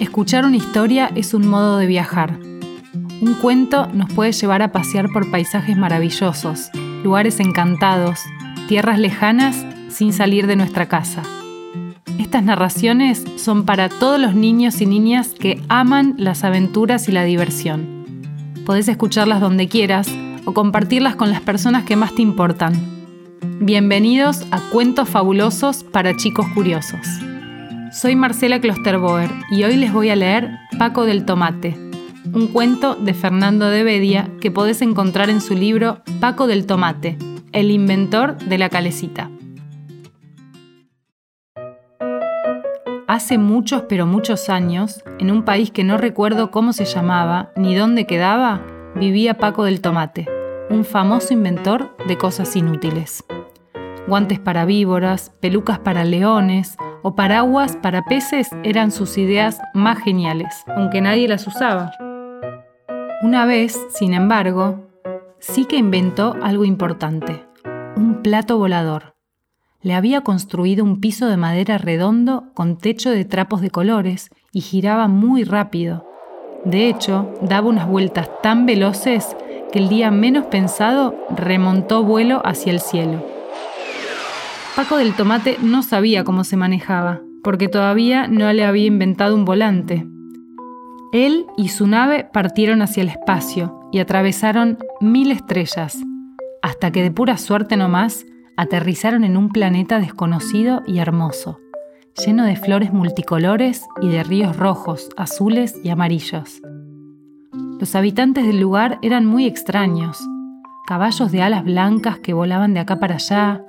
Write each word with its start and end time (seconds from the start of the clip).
Escuchar 0.00 0.46
una 0.46 0.56
historia 0.56 1.10
es 1.14 1.34
un 1.34 1.46
modo 1.46 1.76
de 1.76 1.86
viajar. 1.86 2.38
Un 3.20 3.36
cuento 3.38 3.86
nos 3.92 4.10
puede 4.10 4.32
llevar 4.32 4.62
a 4.62 4.72
pasear 4.72 5.10
por 5.10 5.30
paisajes 5.30 5.76
maravillosos, 5.76 6.70
lugares 7.04 7.38
encantados, 7.38 8.18
tierras 8.66 8.98
lejanas 8.98 9.66
sin 9.90 10.14
salir 10.14 10.46
de 10.46 10.56
nuestra 10.56 10.88
casa. 10.88 11.22
Estas 12.18 12.42
narraciones 12.42 13.26
son 13.36 13.66
para 13.66 13.90
todos 13.90 14.18
los 14.18 14.34
niños 14.34 14.80
y 14.80 14.86
niñas 14.86 15.34
que 15.38 15.62
aman 15.68 16.14
las 16.16 16.44
aventuras 16.44 17.06
y 17.10 17.12
la 17.12 17.24
diversión. 17.24 18.06
Podés 18.64 18.88
escucharlas 18.88 19.42
donde 19.42 19.68
quieras 19.68 20.08
o 20.46 20.54
compartirlas 20.54 21.14
con 21.14 21.30
las 21.30 21.42
personas 21.42 21.84
que 21.84 21.96
más 21.96 22.14
te 22.14 22.22
importan. 22.22 22.72
Bienvenidos 23.60 24.46
a 24.50 24.60
Cuentos 24.60 25.10
Fabulosos 25.10 25.84
para 25.84 26.16
Chicos 26.16 26.46
Curiosos. 26.54 27.06
Soy 27.92 28.14
Marcela 28.14 28.60
Klosterboer 28.60 29.28
y 29.50 29.64
hoy 29.64 29.74
les 29.74 29.92
voy 29.92 30.10
a 30.10 30.16
leer 30.16 30.60
Paco 30.78 31.06
del 31.06 31.24
Tomate, 31.24 31.76
un 32.32 32.46
cuento 32.46 32.94
de 32.94 33.14
Fernando 33.14 33.68
de 33.68 33.82
Bedia 33.82 34.30
que 34.40 34.52
podés 34.52 34.80
encontrar 34.80 35.28
en 35.28 35.40
su 35.40 35.56
libro 35.56 36.00
Paco 36.20 36.46
del 36.46 36.66
Tomate, 36.66 37.18
el 37.50 37.72
inventor 37.72 38.38
de 38.38 38.58
la 38.58 38.68
calecita. 38.68 39.28
Hace 43.08 43.38
muchos 43.38 43.82
pero 43.88 44.06
muchos 44.06 44.50
años, 44.50 45.02
en 45.18 45.32
un 45.32 45.42
país 45.42 45.72
que 45.72 45.82
no 45.82 45.98
recuerdo 45.98 46.52
cómo 46.52 46.72
se 46.72 46.84
llamaba 46.84 47.50
ni 47.56 47.74
dónde 47.74 48.06
quedaba, 48.06 48.64
vivía 48.94 49.36
Paco 49.36 49.64
del 49.64 49.80
Tomate, 49.80 50.28
un 50.70 50.84
famoso 50.84 51.34
inventor 51.34 51.96
de 52.06 52.16
cosas 52.16 52.54
inútiles. 52.54 53.24
Guantes 54.06 54.38
para 54.38 54.64
víboras, 54.64 55.32
pelucas 55.40 55.80
para 55.80 56.04
leones, 56.04 56.76
o 57.02 57.14
paraguas 57.14 57.76
para 57.76 58.04
peces 58.04 58.50
eran 58.62 58.90
sus 58.90 59.18
ideas 59.18 59.60
más 59.74 59.98
geniales, 59.98 60.64
aunque 60.76 61.00
nadie 61.00 61.28
las 61.28 61.46
usaba. 61.46 61.92
Una 63.22 63.44
vez, 63.46 63.78
sin 63.90 64.14
embargo, 64.14 64.88
sí 65.38 65.64
que 65.64 65.76
inventó 65.76 66.36
algo 66.42 66.64
importante, 66.64 67.44
un 67.96 68.22
plato 68.22 68.58
volador. 68.58 69.14
Le 69.82 69.94
había 69.94 70.20
construido 70.20 70.84
un 70.84 71.00
piso 71.00 71.26
de 71.26 71.36
madera 71.36 71.78
redondo 71.78 72.44
con 72.54 72.76
techo 72.76 73.10
de 73.10 73.24
trapos 73.24 73.60
de 73.62 73.70
colores 73.70 74.30
y 74.52 74.60
giraba 74.60 75.08
muy 75.08 75.44
rápido. 75.44 76.06
De 76.64 76.88
hecho, 76.88 77.32
daba 77.40 77.68
unas 77.68 77.88
vueltas 77.88 78.28
tan 78.42 78.66
veloces 78.66 79.36
que 79.72 79.78
el 79.78 79.88
día 79.88 80.10
menos 80.10 80.46
pensado 80.46 81.14
remontó 81.30 82.04
vuelo 82.04 82.42
hacia 82.44 82.72
el 82.72 82.80
cielo. 82.80 83.39
Paco 84.76 84.96
del 84.96 85.14
Tomate 85.14 85.58
no 85.60 85.82
sabía 85.82 86.22
cómo 86.24 86.44
se 86.44 86.56
manejaba, 86.56 87.20
porque 87.42 87.68
todavía 87.68 88.28
no 88.28 88.52
le 88.52 88.64
había 88.64 88.86
inventado 88.86 89.34
un 89.34 89.44
volante. 89.44 90.06
Él 91.12 91.46
y 91.56 91.68
su 91.68 91.88
nave 91.88 92.28
partieron 92.32 92.80
hacia 92.80 93.02
el 93.02 93.08
espacio 93.08 93.80
y 93.90 93.98
atravesaron 93.98 94.78
mil 95.00 95.32
estrellas, 95.32 95.98
hasta 96.62 96.92
que 96.92 97.02
de 97.02 97.10
pura 97.10 97.36
suerte 97.36 97.76
nomás 97.76 98.24
aterrizaron 98.56 99.24
en 99.24 99.36
un 99.36 99.48
planeta 99.48 99.98
desconocido 99.98 100.82
y 100.86 100.98
hermoso, 100.98 101.58
lleno 102.24 102.44
de 102.44 102.54
flores 102.56 102.92
multicolores 102.92 103.86
y 104.00 104.08
de 104.08 104.22
ríos 104.22 104.56
rojos, 104.56 105.08
azules 105.16 105.74
y 105.82 105.90
amarillos. 105.90 106.62
Los 107.80 107.96
habitantes 107.96 108.46
del 108.46 108.60
lugar 108.60 108.98
eran 109.02 109.26
muy 109.26 109.46
extraños, 109.46 110.24
caballos 110.86 111.32
de 111.32 111.42
alas 111.42 111.64
blancas 111.64 112.20
que 112.20 112.34
volaban 112.34 112.72
de 112.74 112.80
acá 112.80 113.00
para 113.00 113.16
allá, 113.16 113.64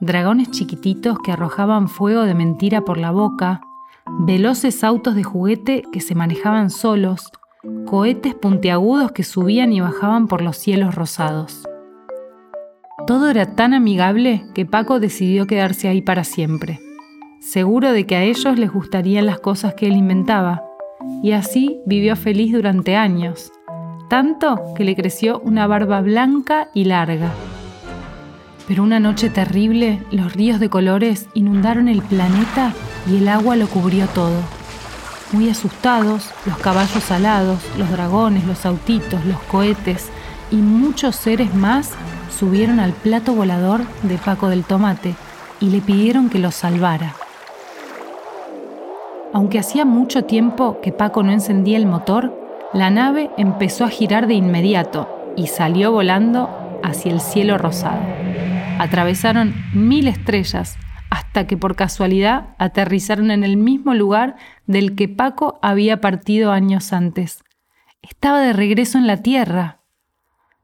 dragones 0.00 0.50
chiquititos 0.50 1.18
que 1.18 1.32
arrojaban 1.32 1.88
fuego 1.88 2.22
de 2.22 2.34
mentira 2.34 2.82
por 2.82 2.98
la 2.98 3.10
boca, 3.10 3.60
veloces 4.20 4.84
autos 4.84 5.14
de 5.14 5.24
juguete 5.24 5.82
que 5.92 6.00
se 6.00 6.14
manejaban 6.14 6.70
solos, 6.70 7.30
cohetes 7.86 8.34
puntiagudos 8.34 9.12
que 9.12 9.22
subían 9.22 9.72
y 9.72 9.80
bajaban 9.80 10.28
por 10.28 10.42
los 10.42 10.56
cielos 10.56 10.94
rosados. 10.94 11.66
Todo 13.06 13.28
era 13.28 13.54
tan 13.54 13.74
amigable 13.74 14.46
que 14.54 14.66
Paco 14.66 15.00
decidió 15.00 15.46
quedarse 15.46 15.88
ahí 15.88 16.02
para 16.02 16.24
siempre, 16.24 16.80
seguro 17.40 17.92
de 17.92 18.06
que 18.06 18.16
a 18.16 18.22
ellos 18.22 18.58
les 18.58 18.72
gustarían 18.72 19.26
las 19.26 19.38
cosas 19.40 19.74
que 19.74 19.86
él 19.86 19.96
inventaba, 19.96 20.64
y 21.22 21.32
así 21.32 21.78
vivió 21.86 22.16
feliz 22.16 22.52
durante 22.52 22.96
años, 22.96 23.52
tanto 24.08 24.60
que 24.74 24.84
le 24.84 24.96
creció 24.96 25.40
una 25.40 25.66
barba 25.66 26.00
blanca 26.00 26.68
y 26.74 26.84
larga. 26.84 27.30
Pero 28.66 28.82
una 28.82 28.98
noche 28.98 29.28
terrible, 29.28 30.02
los 30.10 30.32
ríos 30.32 30.58
de 30.58 30.70
colores 30.70 31.26
inundaron 31.34 31.86
el 31.88 32.00
planeta 32.00 32.72
y 33.10 33.18
el 33.18 33.28
agua 33.28 33.56
lo 33.56 33.68
cubrió 33.68 34.06
todo. 34.06 34.40
Muy 35.32 35.50
asustados, 35.50 36.30
los 36.46 36.56
caballos 36.58 37.10
alados, 37.10 37.58
los 37.76 37.90
dragones, 37.90 38.44
los 38.46 38.64
autitos, 38.64 39.24
los 39.26 39.38
cohetes 39.42 40.08
y 40.50 40.56
muchos 40.56 41.16
seres 41.16 41.54
más 41.54 41.90
subieron 42.30 42.80
al 42.80 42.92
plato 42.92 43.34
volador 43.34 43.82
de 44.02 44.16
Paco 44.16 44.48
del 44.48 44.64
Tomate 44.64 45.14
y 45.60 45.70
le 45.70 45.80
pidieron 45.80 46.30
que 46.30 46.38
los 46.38 46.54
salvara. 46.54 47.14
Aunque 49.34 49.58
hacía 49.58 49.84
mucho 49.84 50.24
tiempo 50.24 50.80
que 50.80 50.92
Paco 50.92 51.22
no 51.22 51.32
encendía 51.32 51.76
el 51.76 51.86
motor, 51.86 52.32
la 52.72 52.90
nave 52.90 53.30
empezó 53.36 53.84
a 53.84 53.88
girar 53.88 54.26
de 54.26 54.34
inmediato 54.34 55.08
y 55.36 55.48
salió 55.48 55.90
volando 55.92 56.48
hacia 56.82 57.12
el 57.12 57.20
cielo 57.20 57.58
rosado. 57.58 58.13
Atravesaron 58.78 59.54
mil 59.72 60.08
estrellas 60.08 60.76
hasta 61.08 61.46
que 61.46 61.56
por 61.56 61.76
casualidad 61.76 62.56
aterrizaron 62.58 63.30
en 63.30 63.44
el 63.44 63.56
mismo 63.56 63.94
lugar 63.94 64.34
del 64.66 64.96
que 64.96 65.08
Paco 65.08 65.60
había 65.62 66.00
partido 66.00 66.50
años 66.50 66.92
antes. 66.92 67.44
Estaba 68.02 68.40
de 68.40 68.52
regreso 68.52 68.98
en 68.98 69.06
la 69.06 69.18
Tierra. 69.18 69.80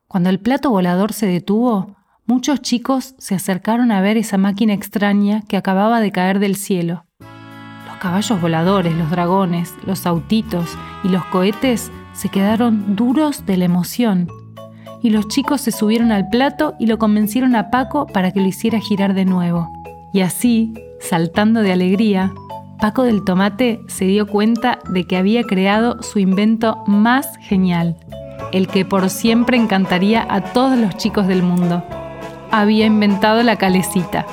Cuando 0.09 0.29
el 0.29 0.41
plato 0.41 0.71
volador 0.71 1.13
se 1.13 1.27
detuvo, 1.27 1.97
muchos 2.27 2.63
chicos 2.63 3.15
se 3.19 3.37
acercaron 3.37 3.93
a 3.93 4.01
ver 4.01 4.17
esa 4.17 4.39
máquina 4.39 4.75
extraña 4.75 5.43
que 5.43 5.57
acababa 5.57 6.01
de 6.01 6.11
caer 6.11 6.41
del 6.41 6.57
cielo. 6.57 7.07
Los 7.87 7.97
caballos 7.99 8.41
voladores, 8.41 8.93
los 8.97 9.11
dragones, 9.11 9.75
los 9.87 10.05
autitos 10.05 10.77
y 11.05 11.09
los 11.11 11.25
cohetes 11.27 11.93
se 12.13 12.29
quedaron 12.29 12.97
duros 12.97 13.47
de 13.47 13.57
la 13.57 13.67
emoción 13.67 14.29
y 15.03 15.11
los 15.11 15.29
chicos 15.29 15.61
se 15.61 15.73
subieron 15.73 16.13
al 16.13 16.29
plato 16.29 16.75
y 16.79 16.87
lo 16.87 16.99
convencieron 16.99 17.57
a 17.57 17.71
Paco 17.71 18.07
para 18.07 18.33
que 18.33 18.41
lo 18.41 18.47
hiciera 18.47 18.81
girar 18.81 19.15
de 19.15 19.25
nuevo. 19.25 19.71
Y 20.13 20.21
así, 20.21 20.75
saltando 21.01 21.63
de 21.63 21.73
alegría, 21.73 22.33
Paco 22.81 23.03
del 23.03 23.25
Tomate 23.25 23.81
se 23.89 24.07
dio 24.07 24.27
cuenta 24.27 24.79
de 24.89 25.05
que 25.05 25.17
había 25.17 25.45
creado 25.45 26.03
su 26.03 26.19
invento 26.19 26.83
más 26.87 27.37
genial, 27.39 27.97
el 28.53 28.69
que 28.69 28.85
por 28.85 29.11
siempre 29.11 29.57
encantaría 29.57 30.27
a 30.29 30.41
todos 30.53 30.79
los 30.79 30.97
chicos 30.97 31.27
del 31.27 31.43
mundo. 31.43 31.85
Había 32.51 32.87
inventado 32.87 33.43
la 33.43 33.57
calecita. 33.57 34.27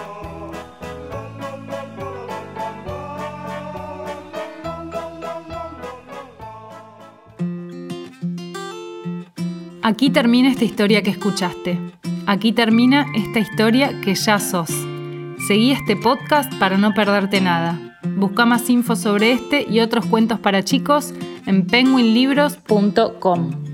Aquí 9.87 10.09
termina 10.09 10.49
esta 10.49 10.65
historia 10.65 11.01
que 11.01 11.11
escuchaste. 11.11 11.79
Aquí 12.25 12.51
termina 12.51 13.05
esta 13.15 13.39
historia 13.39 14.01
que 14.01 14.15
ya 14.15 14.37
sos. 14.37 14.69
Seguí 15.47 15.71
este 15.71 15.95
podcast 15.95 16.53
para 16.55 16.77
no 16.77 16.93
perderte 16.93 17.39
nada. 17.39 17.97
Busca 18.17 18.45
más 18.45 18.69
info 18.69 18.97
sobre 18.97 19.31
este 19.31 19.65
y 19.65 19.79
otros 19.79 20.05
cuentos 20.07 20.41
para 20.41 20.61
chicos 20.61 21.13
en 21.45 21.67
penguinlibros.com. 21.67 23.66